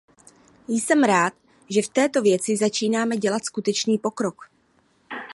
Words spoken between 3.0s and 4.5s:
dělat skutečný pokrok.